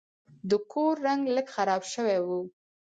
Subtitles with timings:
[0.49, 2.29] د کور رنګ لږ خراب شوی و.